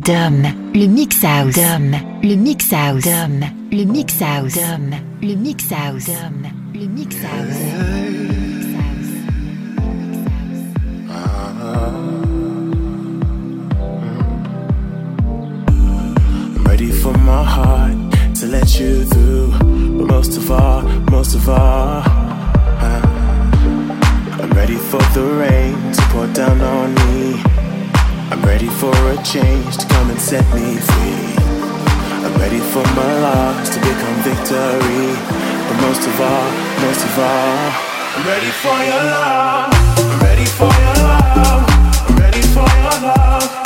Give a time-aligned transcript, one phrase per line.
[0.00, 1.54] Dom, le mix house.
[1.54, 3.04] Dom, le mix house.
[3.04, 4.54] Dom, le mix house.
[4.54, 6.06] Dom, le mix house.
[6.06, 7.56] Dom, le mix house.
[16.56, 17.92] I'm ready for my heart
[18.36, 19.52] to let you through,
[19.98, 22.02] but most of all, most of all,
[24.40, 27.49] I'm ready for the rain to pour down on me.
[28.30, 31.34] I'm ready for a change to come and set me free.
[32.24, 35.18] I'm ready for my loss to become victory.
[35.66, 37.72] But most of all, most of all,
[38.14, 39.72] I'm ready for your love.
[39.98, 41.64] I'm ready for your love.
[42.08, 43.59] I'm ready for your love.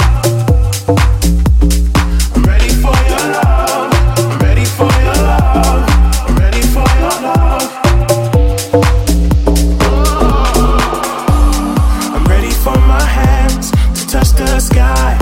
[14.60, 15.16] sky.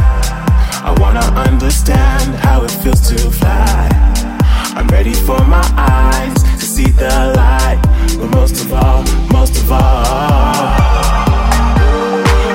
[0.85, 3.89] I wanna understand how it feels to fly.
[4.77, 7.81] I'm ready for my eyes to see the light.
[8.19, 10.67] But most of all, most of all,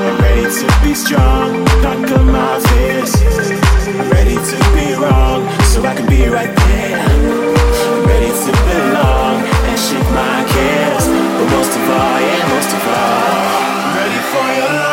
[0.08, 3.14] I'm ready to be strong, conquer my fears.
[4.00, 7.00] I'm ready to be wrong, so I can be right there.
[7.00, 9.36] I'm ready to belong
[9.70, 11.06] and shake my cares.
[11.38, 14.87] But most of all, yeah, most of all, I'm ready for your love.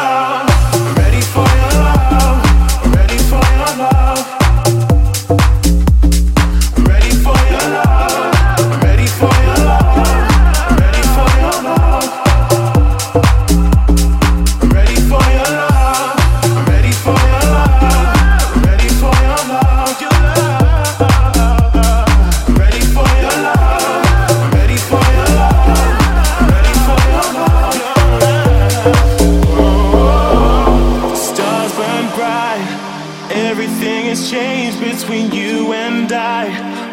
[35.05, 36.48] between you and I.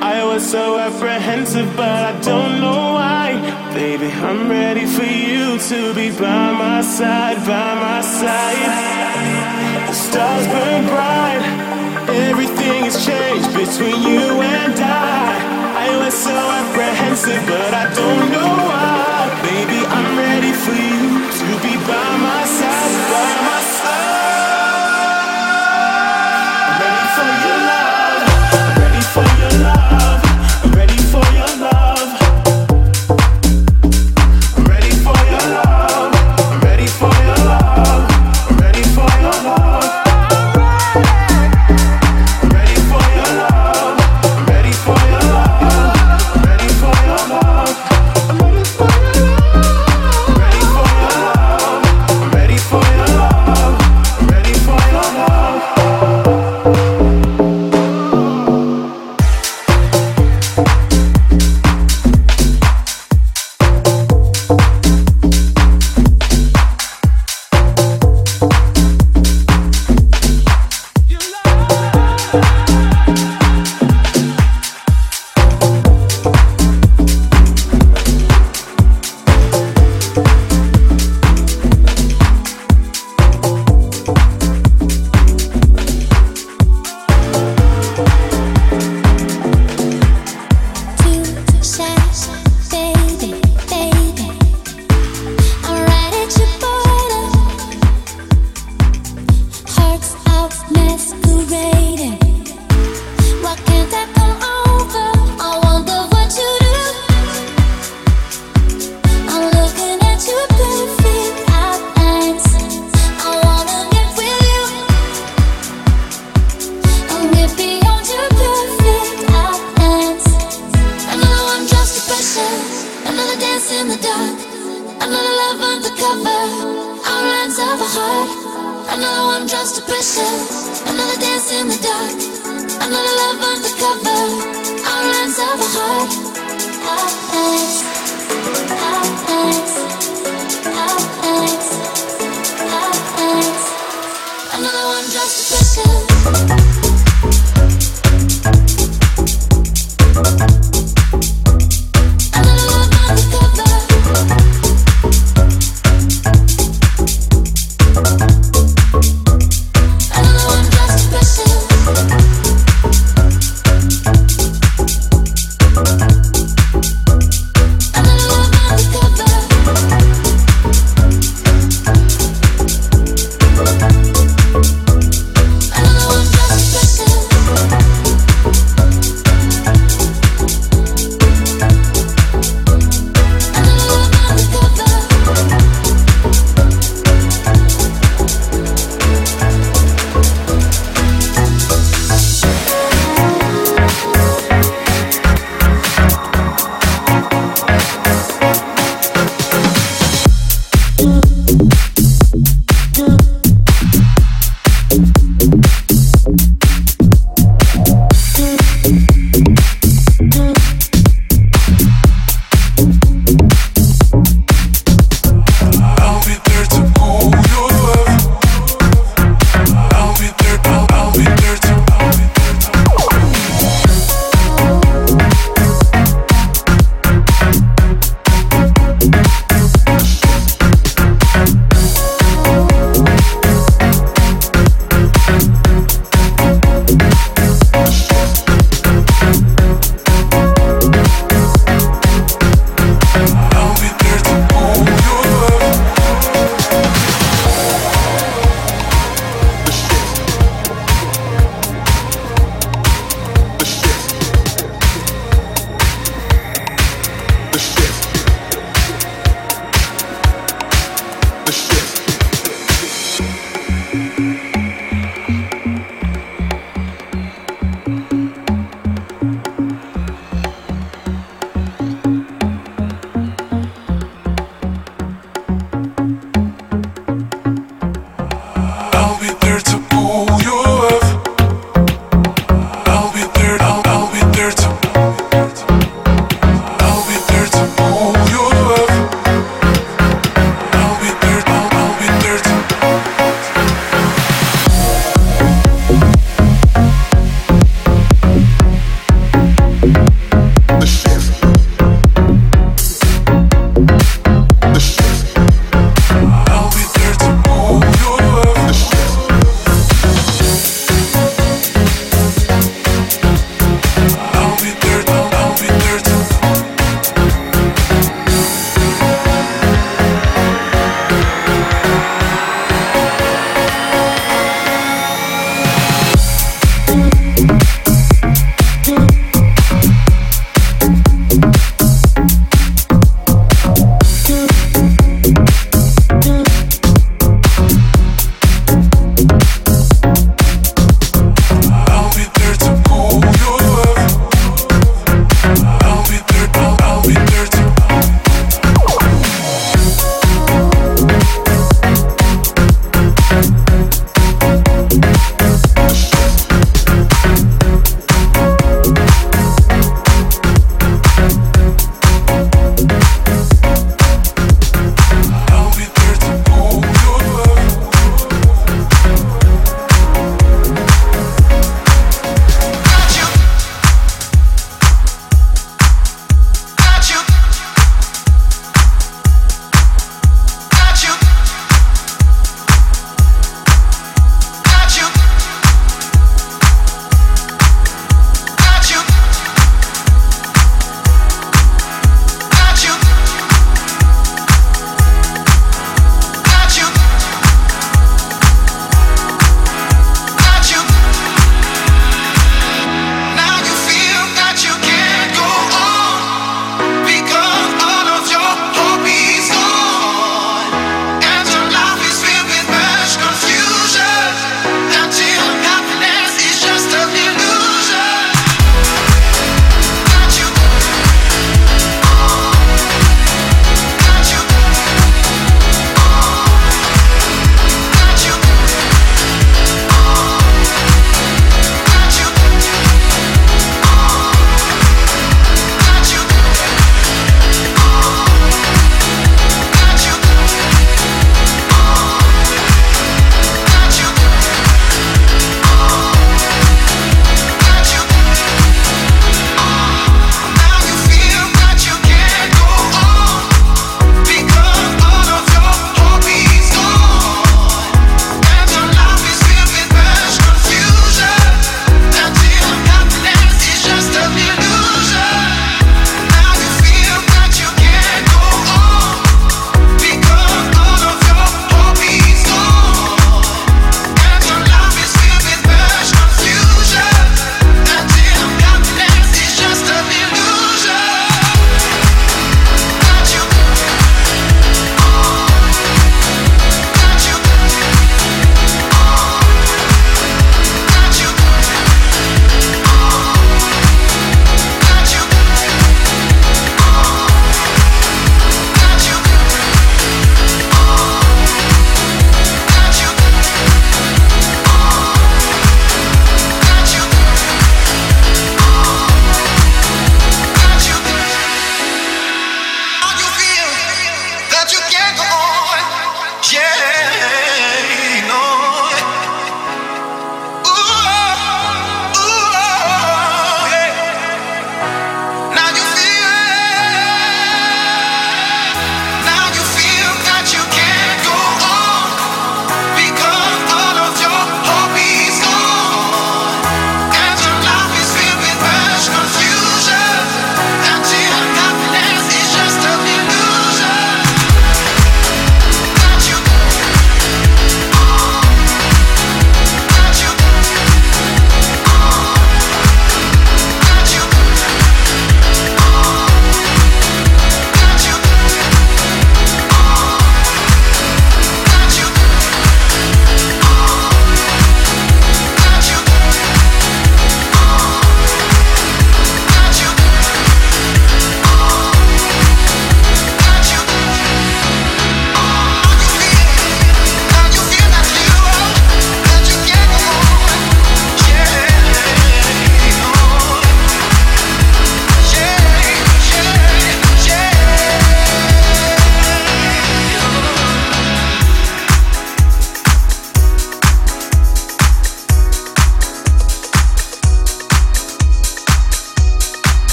[0.00, 3.34] I was so apprehensive, but I don't know why.
[3.74, 9.88] Baby, I'm ready for you to be by my side, by my side.
[9.88, 11.42] The stars burn bright,
[12.30, 15.86] everything has changed between you and I.
[15.86, 19.34] I was so apprehensive, but I don't know why.
[19.50, 22.65] Baby, I'm ready for you to be by my side.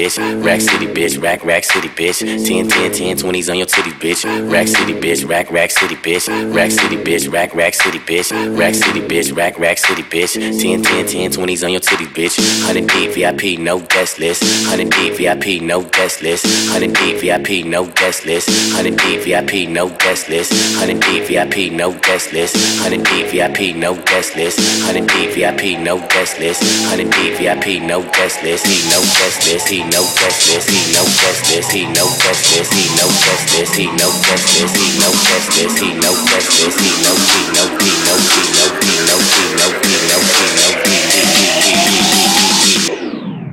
[0.00, 3.98] Bitch, rack city bitch, rack rack city bitch, 10 10 10 20s on your titties
[4.02, 8.58] bitch, rack city bitch, rack rack city bitch, rack city bitch, rack rack city bitch,
[8.58, 12.36] rack city bitch, rack rack city bitch, 10 10 10 20s on your titties bitch,
[12.66, 17.66] 100 deep VIP no guest list, 100 deep VIP no guest list, 100 deep VIP
[17.66, 22.52] no guest list, 100 deep VIP no guest list, 100 deep VIP no guest list,
[22.82, 27.82] 100 deep VIP no guest list, 100 deep VIP no guest list, 100 deep VIP
[27.82, 31.59] no guest list, he no guest list, he no guest list, he no guest list,
[31.68, 36.12] he no list, he no list, he no list, he no guest list, he no
[36.24, 39.94] guest list, he no he no he no he no he no he no he
[40.08, 42.09] no he no he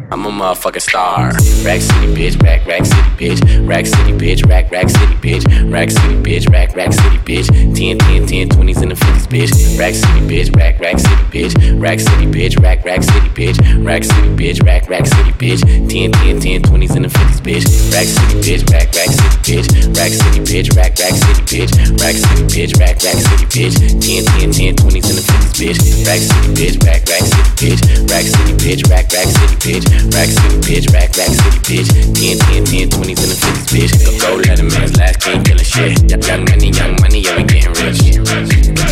[0.10, 1.34] I'm a motherfucking star.
[1.68, 5.92] Rack City bitch, rack rack city bitch, rack city bitch, rack rack city bitch, rack
[5.92, 9.94] city bitch, rack rack city bitch, 10 10 10 20s and the 50s bitch, rack
[9.96, 14.30] city bitch, rack rack city bitch, rack city bitch, rack rack city bitch, rack city
[14.40, 15.60] bitch, rack rack city bitch,
[15.92, 19.68] 10 10 10 20s and the 50s bitch, rack city bitch, rack rack city bitch,
[19.92, 24.24] rack city bitch, rack rack city bitch, rack city bitch, rack rack city bitch, 10
[24.24, 28.24] 10 10 20s and the 50s bitch, rack city bitch, rack rack city bitch, rack
[28.24, 32.66] city bitch, rack rack city bitch, rack city bitch, rack rack city bitch, 10 10
[32.66, 35.96] 10 20s and the 50s bitch, go go let a man's last king killing shit,
[36.12, 38.26] young money, young money, yeah we getting rich, your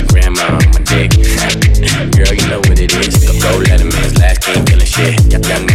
[0.07, 1.11] grandma on my dick,
[2.15, 5.19] girl you know what it is, go go let a man's last king killing shit,
[5.27, 5.74] young young money, young money,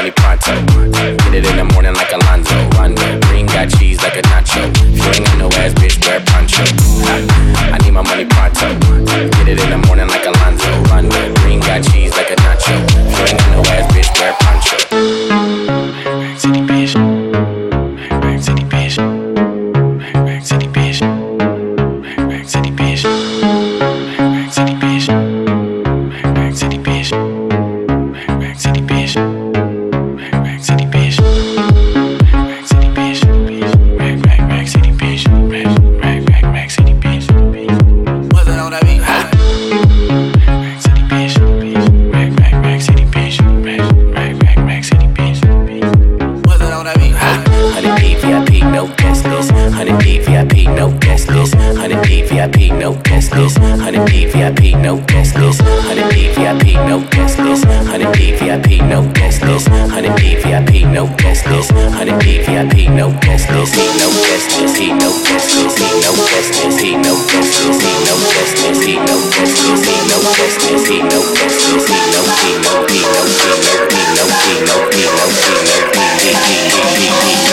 [58.35, 63.49] VIP no guest list, honey D VIP no guest list, honey D VIP no guest
[63.49, 67.13] list, he no guest list, he no guest list, he no guest list, he no
[67.31, 70.97] guest list, he no guest list, he no guest list, he no guest list, he
[71.01, 74.77] no guest list, he no he no he no he no he no he no
[74.87, 77.51] he no he no he he he he he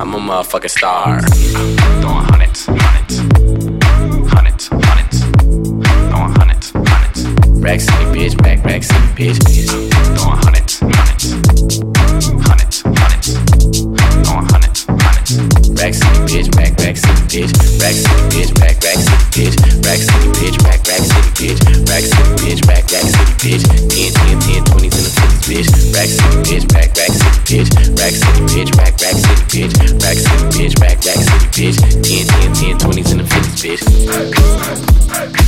[0.00, 1.18] I'm a motherfucking star.
[1.18, 2.87] I'm hundreds, hundreds.
[7.58, 8.40] Rack City, bitch.
[8.44, 9.38] Rack, Rack City, bitch.
[10.14, 11.34] Throwing hundreds, hundreds,
[12.46, 13.34] hundreds, hundreds.
[14.22, 15.30] Throwing hundreds, hundreds.
[15.74, 16.46] Rack City, bitch.
[16.54, 17.50] Rack, Rack City, bitch.
[17.82, 18.54] Rack City, bitch.
[18.62, 19.58] Rack, Rack City, bitch.
[19.82, 20.54] Rack City, bitch.
[20.62, 21.58] Rack, Rack City, bitch.
[21.90, 22.62] Rack City, bitch.
[22.68, 23.66] Rack, Rack City, bitch.
[23.66, 25.66] 10, 10, 10, 20s and the 50s, bitch.
[25.98, 26.62] Rack City, bitch.
[26.70, 27.74] Rack, Rack City, bitch.
[27.98, 28.70] Rack City, bitch.
[28.78, 29.74] Rack, Rack City, bitch.
[29.98, 30.78] Rack City, bitch.
[30.78, 31.74] Rack, Rack City, bitch.
[32.06, 32.22] 10,
[32.54, 35.47] 10, 10, 20s and the 50s, bitch.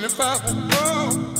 [0.00, 1.37] Dame, le mix.